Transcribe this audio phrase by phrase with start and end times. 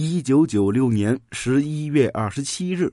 [0.00, 2.88] 一九九六年十一月二十七日，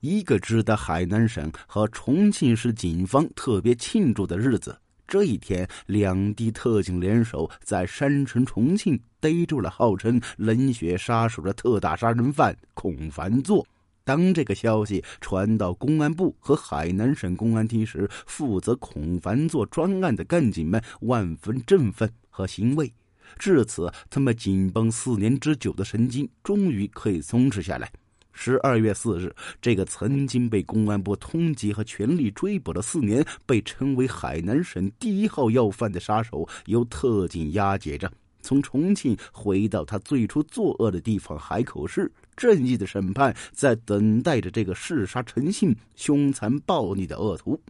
[0.00, 4.78] 一个值得海南省和重庆市警方特别庆祝的日子。
[5.08, 13.66] 这一天，两地特警联手在山城重庆逮住了号称“冷血杀手”的特大杀人犯孔凡作。
[14.04, 22.92] 当这个消息传到公安部和海南省公安厅时，负责孔凡作专案的干警们万分振奋和欣慰。
[23.38, 27.90] 至此，他们紧绷四年之久的神经终于可以松弛下来。
[28.32, 42.10] 十二月四日，这个曾经被公安部通缉和全力追捕了四年、被称为海南省第一号要犯的杀手，由特警押解着从重庆回到他最初作恶的地方海口市。
[42.36, 47.60] 正义的审判在等待着这个嗜杀成性、凶残暴戾的恶徒。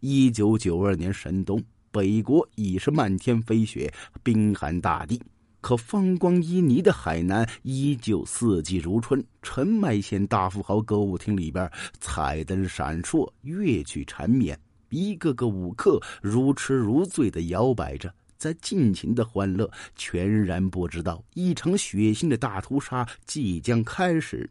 [0.00, 1.62] 一九九二年神冬，
[1.96, 3.90] 北国已是漫天飞雪、
[4.22, 5.18] 冰寒大地。
[5.62, 9.24] 可风光旖旎的海南依旧四季如春。
[9.40, 14.56] 澄迈县大富豪歌舞厅里边，彩灯闪烁，乐曲缠绵，
[14.90, 24.48] 一个个舞客如痴如醉的摇摆着，在尽情的欢乐，全然不知道一场血腥的大屠杀即将开始。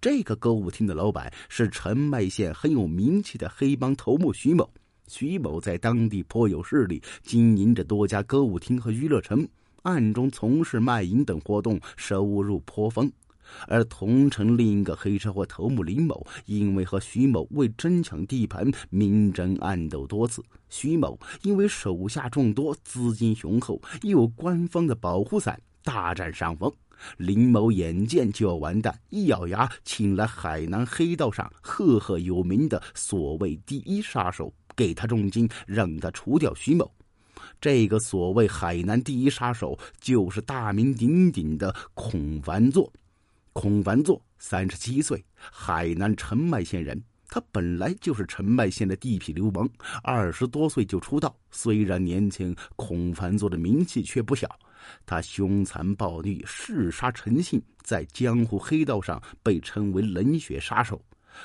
[0.00, 4.68] 这个歌舞厅的老板是澄迈县很有名气的黑帮头目徐某。
[5.08, 9.48] 徐某在当地颇有势力，经营着多家歌舞厅和娱乐城。
[9.82, 13.10] 暗中从事卖淫等活动，收入颇丰。
[13.66, 20.42] 而同城另一个黑社会头目林某，因为和徐某为争抢地盘，明争暗斗多次。
[20.68, 26.70] 徐某因为手下众多，资金雄厚，又有官方的保护伞，大占上风。
[27.16, 36.88] 林某眼见就要完蛋，一咬牙，请来海南黑道上赫赫有名的所谓第一杀手，给他重金，让他除掉徐某。
[37.60, 42.92] 这个所谓海南第一杀手，就是大名鼎鼎的孔凡作。
[43.52, 47.02] 孔凡作三十七岁，海南澄迈县人。
[47.30, 49.68] 他本来就是澄迈县的地痞流氓，
[50.02, 51.36] 二十多岁就出道。
[51.50, 54.48] 虽然年轻，孔凡作的名气却不小。
[55.04, 61.02] 他凶残暴戾，嗜杀成性，在江湖黑道上被称为“冷血杀手”。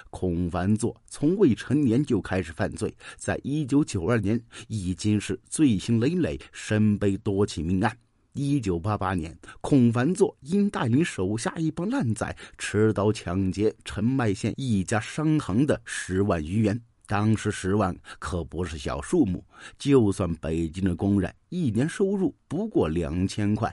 [0.09, 7.97] 孔凡作从未成年就开始犯罪，在一九九二年已经是罪行累累，身背多起命案。
[8.33, 16.81] 一九八八年，孔凡作因带领手下一帮烂仔持刀抢劫澄迈县一家商行的十万余元。
[17.05, 19.45] 当时十万可不是小数目，
[19.77, 23.71] 就算北京的工人一年收入不过两千块。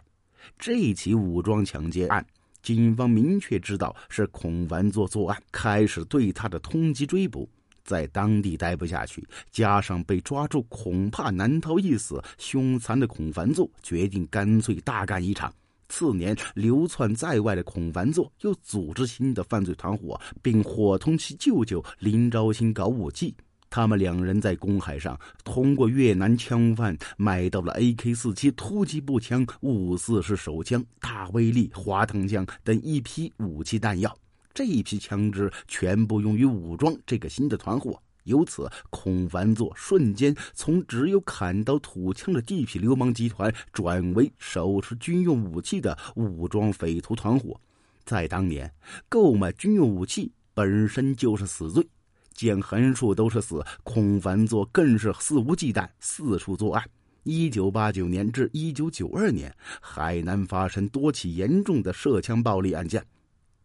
[0.59, 2.27] 这起武装抢劫案。
[2.63, 7.49] 警方明确知道是孔凡作作案，开始对他的通缉追捕，
[7.85, 15.53] 在当地待不下去，加上被抓住恐怕难逃一死，凶残的孔凡作决定干脆大干一场。
[15.89, 23.35] 次年，流窜在外的孔凡作又组织新的犯罪团伙，并伙同其舅舅林昭兴搞武器。
[23.71, 34.15] 他们两人在公海上通过越南枪贩买到了 AK-47 突击步枪、五四式手枪、大威力滑膛枪等一批武器弹药。
[34.53, 38.03] 这一批枪支全部用于武装这个新的团伙。
[38.25, 47.59] 由此，孔凡作瞬间从只有砍刀土枪的地痞流氓集团，转为手持军用武器的武装匪徒团伙。
[48.05, 48.71] 在当年，
[49.09, 51.87] 购买军用武器本身就是死罪。
[52.33, 56.85] 见横竖都是死，孔凡作更是肆无忌惮，四处作案。
[57.23, 63.05] 一九八九年至一九九二年，海南发生多起严重的涉枪暴力案件，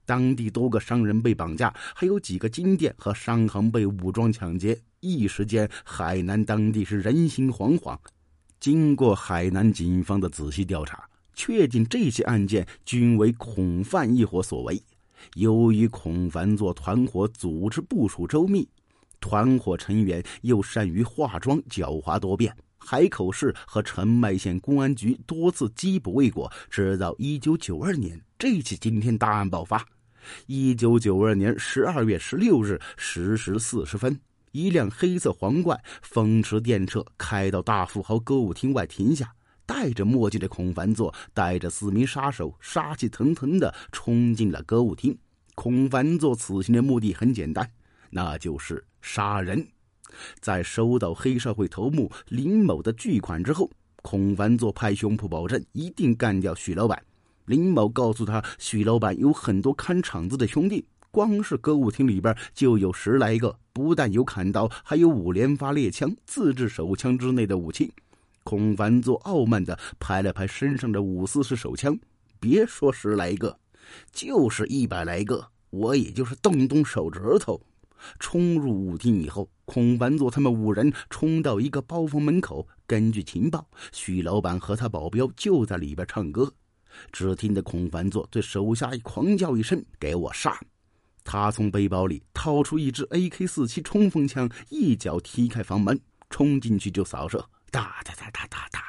[0.05, 4.77] 当地多个商人被绑架，还有几个金店和商行被武装抢劫。
[4.99, 7.97] 一时间，海南当地是人心惶惶。
[8.59, 14.81] 经过海南警方的仔细调查，确定这些案件均为孔范一伙所为。
[15.33, 18.67] 由于孔凡作团伙组织部署周密，
[19.19, 26.51] 团伙成员又善于化妆、狡猾多变，海口市和澄迈县公安局多次缉捕未果。
[26.69, 29.85] 直到一九九二年，这起惊天大案爆发。
[30.47, 34.19] 一九九二年十二月十六日十时四十分，
[34.51, 39.31] 一辆黑色皇冠风驰电掣开到大富豪歌舞厅外停下。
[39.67, 45.17] 戴着墨镜的孔凡作带着四名杀手，杀气腾腾的冲进了歌舞厅。
[45.55, 47.71] 孔凡作此行的目的很简单，
[48.09, 49.65] 那就是杀人。
[50.39, 53.71] 在收到黑社会头目林某的巨款之后，
[54.03, 57.01] 孔凡作拍胸脯保证一定干掉许老板。
[57.45, 67.93] 林某告诉他，许老板有很多看场子的兄弟，光是歌舞厅里边就有十来个，不但有砍刀，还有五连发猎枪、自制手枪之类的武器。
[68.43, 71.97] 孔凡作傲慢的拍了拍身上的五四式手枪，
[72.39, 73.57] 别说十来个，
[74.11, 77.61] 就是一百来个，我也就是动动手指头。
[78.19, 82.67] 冲入舞厅以后，孔凡作他们五人冲到一个包房门口。
[82.85, 86.53] 根据情报，许老板和他保镖就在里边唱歌。
[87.11, 90.55] 只听得孔凡作对手下狂叫一声：“给我上！”
[91.23, 95.99] 他从背包里掏出一支 AK-47 冲锋枪，一脚踢开房门，
[96.29, 97.43] 冲进去就扫射。
[97.71, 98.83] 哒哒哒哒哒哒，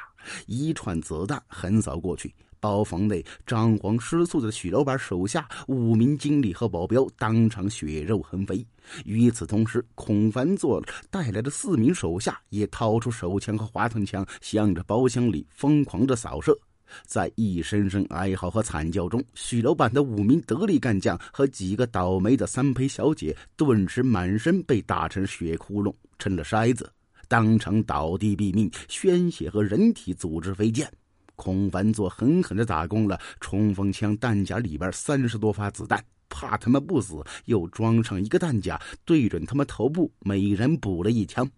[0.45, 2.35] 一串子弹横扫过去。
[2.59, 8.65] 包房内张皇失措的许老板手下五名经理和保镖当场血肉横飞。
[9.05, 16.57] 与此同时，孔凡作带来的四名手下也掏出手枪和滑膛枪，向着包厢里疯狂的扫射。
[17.05, 26.89] 在一声声哀嚎和惨叫中，许老板的五名得力干将和几个倒霉的三陪小姐顿时满身被打成血窟窿，成了筛子，
[27.27, 30.89] 当场倒地毙命，鲜血和人体组织飞溅。
[31.37, 41.49] 孔凡作狠狠的打光了冲锋枪弹夹里边三十多发子弹，怕他们不死，又装上一个弹夹，对准他们头部，每人补了一枪。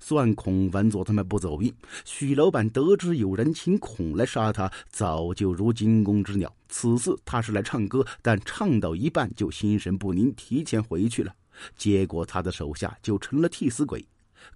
[0.00, 1.72] 算孔凡作他们不走运，
[2.04, 6.52] 许老板得知有人请孔来杀他，早就如惊弓之鸟。
[6.68, 11.32] 此次他是来唱歌，但唱到一半就心神不宁，提前回去了。
[11.76, 14.04] 结果他的手下就成了替死鬼。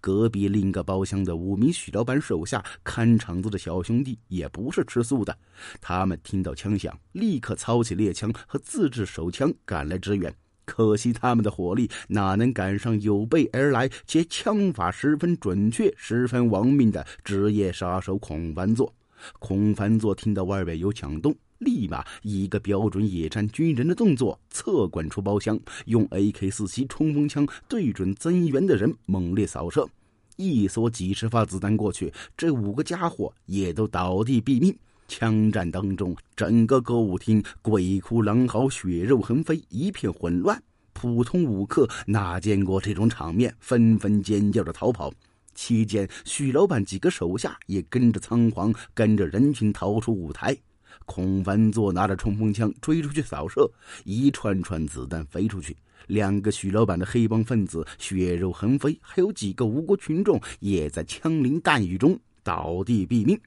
[0.01, 5.37] 隔壁另一个包厢的五名许老板手下看场子的小兄弟也不是吃素的，
[5.81, 10.35] 他们听到枪响，立刻操起猎枪和自制手枪赶来支援。
[10.65, 18.95] 可惜他们的火力哪能赶上有备而来且枪法十分准确、十分亡命的职业杀手孔凡作？
[19.39, 21.35] 孔凡作听到外边有响动。
[21.65, 29.89] 立马一个标准野战军人的动作侧滚出包厢，用 AK-47 冲锋枪对准增援的人猛烈扫射，
[30.37, 34.77] 一梭几十发子弹过去，这五个家伙也都倒地毙命。
[35.07, 40.63] 枪战当中，整个歌舞厅鬼哭狼嚎，血肉横飞，一片混乱。
[40.95, 45.13] 普通舞客哪见过这种场面，纷纷尖叫着逃跑。
[45.55, 50.57] 期间，许老板几个手下也跟着仓皇跟着人群逃出舞台。
[51.05, 53.71] 孔凡作拿着冲锋枪追出去扫射，
[54.05, 63.39] 一串串子弹飞出去，两个许老板的黑帮分子血肉横飞，还有几个无辜群众也在枪林弹雨中倒地毙命。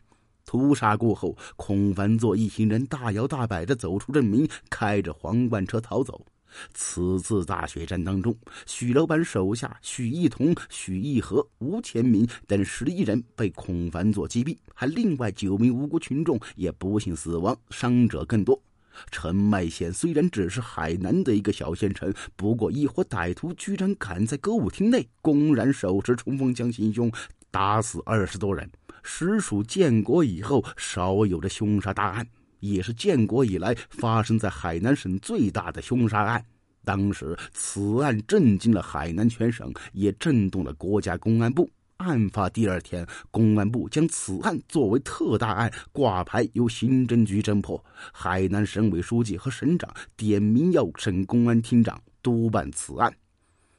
[0.45, 6.25] 屠杀过后，孔凡作一行人大摇大摆的走出镇民，开着皇冠车逃走。
[6.73, 8.35] 此次大血战当中，
[8.65, 18.59] 许老板手下许义同、许义和、吴前明等十一人被孔凡作击毙，还另外九名无辜群众也不幸死亡，伤者更多。
[19.11, 27.11] 陈麦县虽然只是海南的一个小县城，不过一伙歹徒居然敢在歌舞厅内公然手持冲锋枪行凶，
[27.51, 28.67] 打死二十多人，
[29.03, 32.27] 实属建国以后少有的凶杀大案。
[32.59, 36.43] 也是建国以来发生在海南省最大的凶杀案。
[36.83, 41.69] 当时此案震惊了海南全省，也震动了国家公安部。
[41.97, 47.83] 案发第二天，公安部将此案作为特大案挂牌，由刑侦局侦破。
[48.13, 53.11] 海南省委书记和省长点名要省公安厅长督办此案。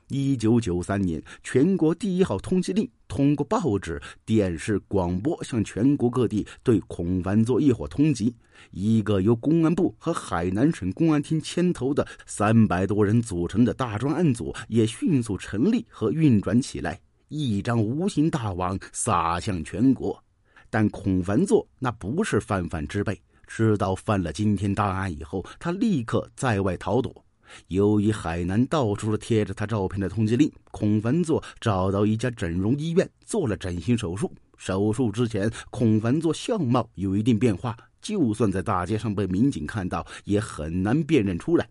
[0.08, 8.32] 一九九三年，全国第一号通缉令通过报纸、电视、广播向全国各地对孔凡作一伙通缉。
[8.70, 16.98] 一个由公安部和海南省公安厅牵头的三百多人组成的大专案组也迅速成立和运转起来，
[17.28, 20.22] 一张无形大网撒向全国。
[20.70, 27.24] 但孔凡作那不是泛泛之辈，知道犯了惊天大案以后，他立刻在外逃躲。
[27.68, 34.32] 由于海南到处是贴着他照片的通缉令，孔凡作找到一家整容医院做了整形手术。
[34.56, 41.68] 手术之前，孔凡作相貌有一定变化，就算在大街上被民警看到，也很难辨认出来。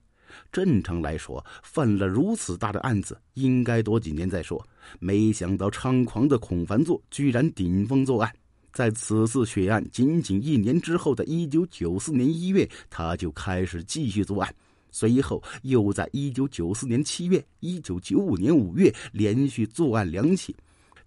[0.51, 4.65] 正常来说，犯了如此大的案子，应该躲几年再说。
[4.99, 8.33] 没想到猖狂的孔凡作居然顶风作案，
[8.71, 14.53] 在此次血案仅仅一年之后的一九九四年一月，他就开始继续作案。
[14.91, 20.55] 随后，又在一九九四年七月、一九九五年五月连续作案两起，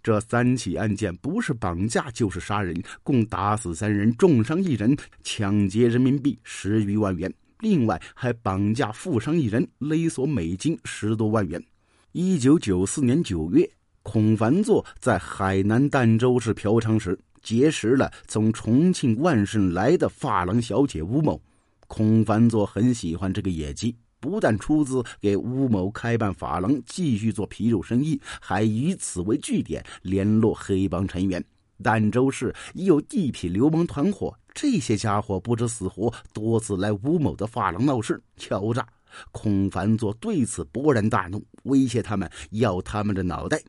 [0.02, 11.62] 这三起案件不是绑架就是杀人，共打死三人，重伤一人，抢劫人民币十余万元，另外还绑架负伤一人，勒索美金十多万元。
[12.12, 13.68] 一九九四年九月，
[14.02, 21.40] 孔凡作在海南儋州市嫖娼时，结识了从重庆万盛来的发廊小姐吴某。
[21.90, 31.44] 孔凡作很喜欢这个野鸡，不但出资给吴某开办发廊，继续做皮肉生意，还以此为据点联络黑帮成员。
[31.82, 38.86] 儋州市已有地痞流氓团伙这些家伙不知死活，多次来吴某的发廊闹事、敲诈。
[39.32, 43.60] 孔凡作对此勃然大怒，威胁他们要他们的脑袋。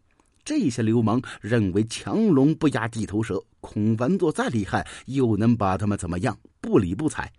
[0.46, 6.38] 这些流氓认为强龙不压地头蛇，孔凡作再厉害，又能把他们怎么样？
[6.62, 7.32] 不理不睬。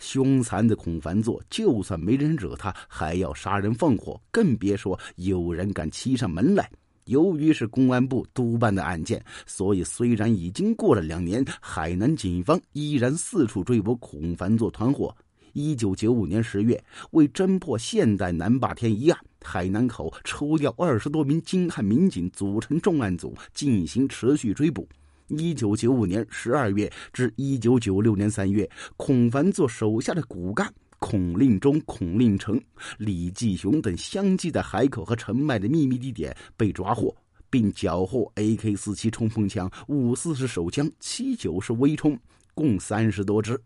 [0.00, 6.68] 凶残的孔凡作，就算没人惹他，还要杀人放火，更别说有人敢欺上门来。
[7.04, 15.14] 由于是公安部督办的案件，所以虽然已经过了两年，海南警方依然四处追捕孔凡作团伙。
[15.52, 16.80] 一九九五年十月，
[17.10, 24.88] 为侦破现代南霸天一案，海南口抽调二十多名精悍民警组成重案组进行持续追捕。
[25.30, 32.60] 一九九五年十二月至一九九六年三月，孔凡作手下的骨干孔令忠、孔令成、
[32.98, 37.14] 李继雄等相继在海口和澄迈的秘密地点被抓获，
[37.48, 42.18] 并缴获 AK 四七冲锋枪、五四式手枪、七九式微冲，
[42.54, 43.58] 共三十多支。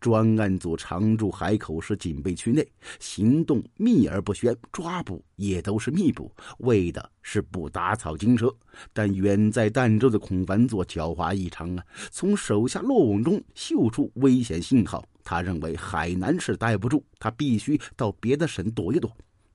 [0.00, 2.66] 专案组常驻海口市警备区内，
[2.98, 8.54] 行动秘而不宣，抓捕也都是密捕，为的是不打草惊蛇。
[8.92, 15.04] 但远在儋州的孔凡作狡猾异常啊，从手下落网中嗅出危险信号。
[15.22, 19.10] 他认为海南市待不住，他必须到别的省躲一躲。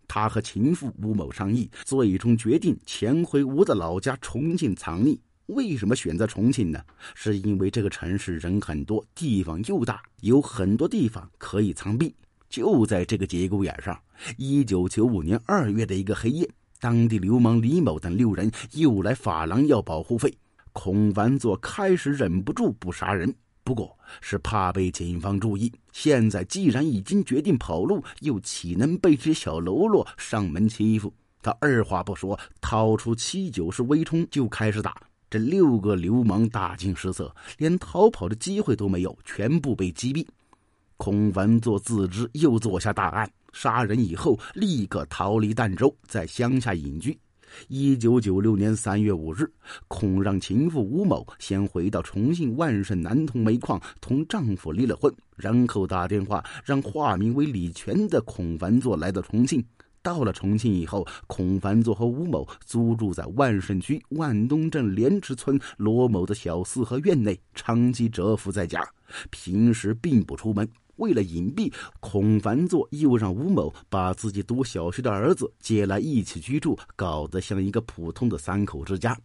[0.08, 5.18] 他和情妇吴某商议，最终决定潜回吴的老家重庆藏匿。
[5.48, 6.80] 为什么选择重庆呢？
[7.14, 12.12] 是因为这个城市人很多，地方又大，有很多地方可以藏匿。
[12.50, 14.00] 就在这个节骨眼上，
[14.38, 16.50] 一九九五年二月的一个黑夜，
[16.80, 20.34] 当地流氓李某等六人又来法廊要保护费。
[20.72, 23.34] 孔凡作开始忍不住不杀人，
[23.64, 25.72] 不过是怕被警方注意。
[25.92, 31.14] 现在既然已经决定跑路，又岂能被这些小喽啰上门欺负？
[31.42, 34.96] 他二话不说，掏出七九式微冲就开始打。
[35.30, 40.26] 这六个流氓大惊失色，连逃跑的机会都没有，全部被击毙。
[40.98, 47.18] 孔凡作自知又做下大案，杀人以后立刻逃离儋州，在乡下隐居。
[47.68, 49.50] 一九九六年三月五日，
[49.88, 59.64] 孔让情妇吴某先回到重庆万盛南通煤矿，同丈夫离了婚，然后打电话让化名为李全的孔凡作来到重庆。
[60.06, 68.88] 到了重庆以后，孔凡作和吴某租住在万盛区万东镇莲池村罗某的小四合院内，长期蛰伏在家，
[69.32, 70.70] 平时并不出门。
[70.98, 79.18] 为了隐蔽，孔凡作又让吴某把自己读小学的儿子接来一起居住，搞得像一个普通的三口之家。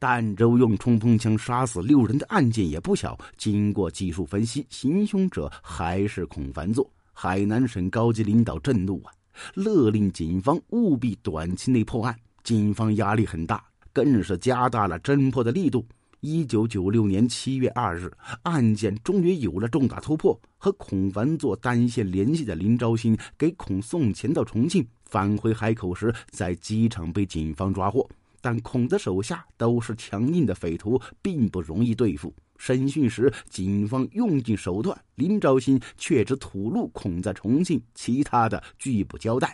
[0.00, 6.90] 儋州用冲锋枪杀死六人的案件也不小，经过技术分析，行凶者还是孔凡作。
[7.12, 9.12] 海南省高级领导震怒啊！
[9.54, 15.86] 勒令警方务必短期内破案，警方压力很大，更是加大了侦破的力度。
[16.20, 18.12] 一九九六年七月二日，
[18.42, 20.40] 案件终于有了重大突破。
[20.56, 28.08] 和孔凡作单线联系的林昭新给孔送钱到重庆，返回海口时，在机场被警方抓获。
[28.40, 32.32] 但孔的手下都是强硬的匪徒，并不容易对付。
[32.64, 39.52] 审讯时，警方用尽手段，林昭新却只吐露恐在重庆，其他的拒不交代。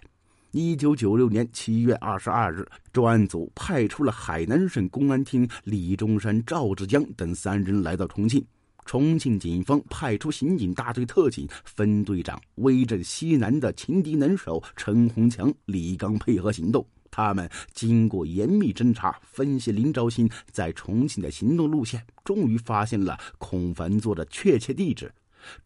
[0.50, 8.44] 一九九六年七月二十二日，专案组派出了海南省公安厅李中山、赵志江等三人来到重庆。
[8.84, 16.86] 重庆警方派出刑警大队特警分队长威震西南的情敌能手陈洪强、李刚配合行动。
[17.18, 25.12] 他们经过严密侦查、分析林昭新在重庆的行动路线，终于发现了孔凡作的确切地址。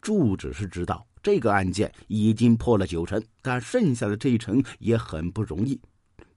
[0.01, 5.79] 住址是知道，这个案件已经破了九成，但剩下的这一成也很不容易。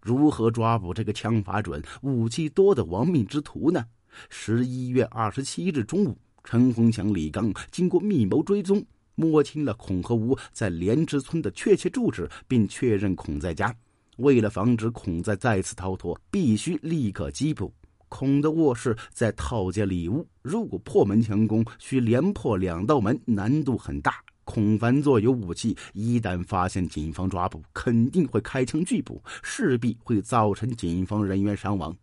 [0.02, 3.86] 如何抓捕这个枪法准、武器多的亡命之徒呢？
[4.28, 13.74] 十一月二十七日中午，陈洪强、李刚经过密谋追踪，摸清了孔和吴在莲池村的确切住址，并确认孔在家。
[14.16, 17.72] 为了防止孔在再次逃脱，必须立刻缉捕。
[18.08, 24.14] 孔的卧室在套间里屋，如果破门强攻，需连破两道门，难度很大。
[24.44, 31.94] 孔凡作有武器，一旦发现警方抓捕，肯定会开枪拒捕，势必会造成警方人员伤亡。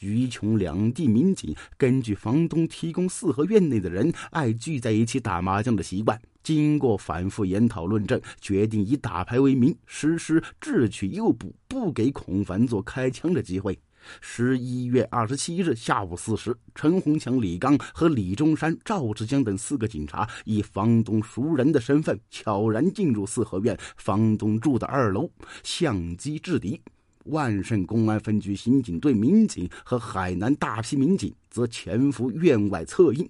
[0.00, 6.20] 于琼两地民警根据房东提供四合院内的人爱聚在一起打麻将的习惯。
[6.48, 13.78] 经过反复研讨论证，决定以打牌为名实施智取诱捕，不给孔凡作开枪的机会。
[14.22, 25.30] 十一月二十七日下午四时，陈洪强、李刚和李中山、赵志江等四个警察以房东熟人的身份，悄然进入四合院房东住的二楼，
[25.62, 26.80] 相机制敌。
[27.24, 33.28] 万盛公安分局刑警队民警和海南大批民警则潜伏院外策应。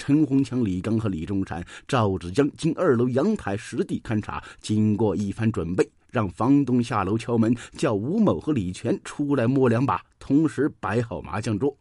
[0.00, 11.76] 陈洪强、李刚和李中山、赵志江经二楼阳台实地勘察，经过一番准备，让房东下楼敲门，叫吴某和李全出来摸两把，同时摆好麻将桌。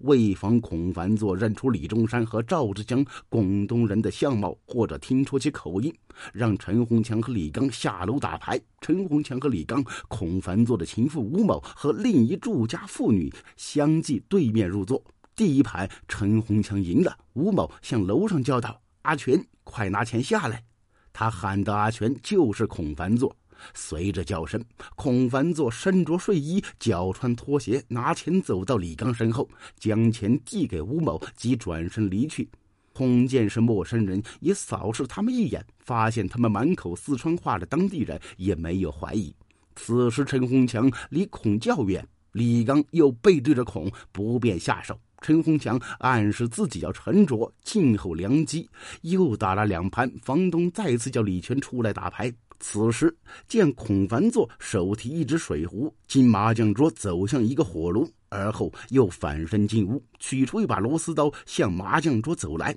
[0.00, 5.90] 为防孔凡作认出李中山和赵志江广东人的相貌，或者听出其口音，
[6.34, 8.60] 让陈洪强和李刚下楼打牌。
[8.82, 15.02] 陈洪强和李刚、孔凡作的情妇吴某和另一住家妇女相继对面入座。
[15.34, 20.62] 第一盘，陈洪强赢了，吴某向楼上叫道：“阿全，快拿钱下来！”
[21.10, 23.34] 他喊的阿全就是孔凡作。
[23.72, 24.62] 随着叫声，
[24.94, 29.48] 孔凡作身着睡衣，脚穿拖鞋，拿钱走到李刚身后，
[29.78, 32.46] 将钱递给吴某，即转身离去。
[32.92, 39.34] 孔见是陌生人，也扫视他们一眼，发现他们满口四川话的当地人，也没有怀疑。
[39.76, 44.98] 此时陈洪强离孔较远，李刚又背对着孔，不便下手。
[45.22, 48.68] 陈洪强暗示自己要沉着，静候良机。
[49.02, 52.30] 又打了两盘，房东再次叫李全出来打牌。
[52.58, 53.12] 此时
[53.48, 62.76] 见孔凡作手提一只水壶，经麻将桌走向一个火炉，而后又反身进屋，取出一把螺丝刀向麻将桌走来。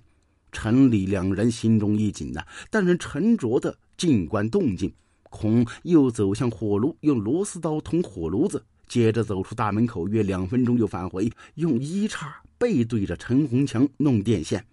[0.52, 4.92] 陈李两人心中一紧呐，但是沉着的静观动静。
[5.30, 14.66] 孔又走向火炉，用螺丝刀捅火炉子，接着走出大门口，约两分钟又返回，用一叉背对着陈红强弄电线。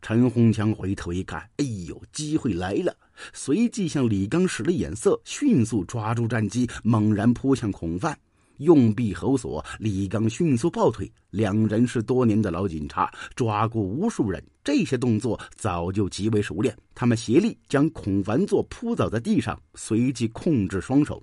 [0.00, 2.96] 陈红强回头一看，哎呦，机会来了！
[3.32, 8.16] 随即向李刚使了眼色，迅速抓住战机，猛然扑向孔范，
[8.58, 9.64] 用臂吼索。
[9.80, 11.10] 李刚迅速抱腿。
[11.30, 16.74] 两人是多年的老警察，抓过无数人，这些动作早就极为熟练。
[16.94, 21.22] 他们协力将孔凡作扑倒在地上，随即控制双手。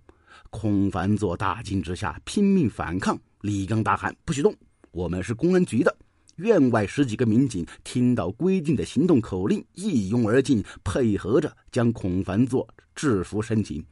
[0.57, 3.19] 孔凡作大惊之下拼命反抗。
[3.41, 4.55] 李刚大喊：“不许动！
[4.91, 5.93] 我们是公安局的！”
[6.37, 13.85] 院外十几个民警听到规定的行动口令，一拥而进，配合着将孔凡作制服申请。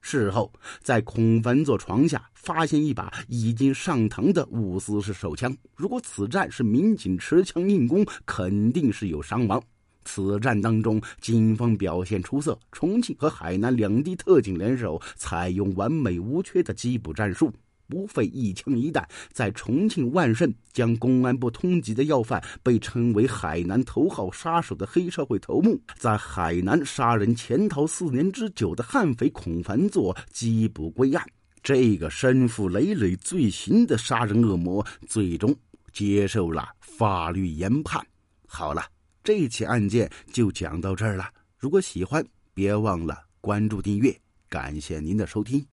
[0.00, 0.50] 事后，
[0.82, 5.54] 在孔凡作床下发现一把已经上膛的五四式手枪。
[5.76, 9.62] 如果此战是民警持枪硬攻，肯定是有伤亡。
[10.12, 17.52] 此战当中，警方表现出色，重庆和海南两地特警联手，采用完美无缺的缉捕战术。
[17.88, 31.24] 不费一枪一弹，在重庆万盛将公安部通缉的要犯，被称为海南头号杀手的黑社会头目，在海南杀人潜逃四年之久的悍匪孔凡作缉捕归案。
[31.62, 35.54] 这个身负累累罪行的杀人恶魔，最终
[35.92, 38.04] 接受了法律严判。
[38.46, 38.82] 好了，
[39.22, 41.28] 这起案件就讲到这儿了。
[41.56, 44.14] 如果喜欢，别忘了关注订阅。
[44.48, 45.64] 感谢您的收听。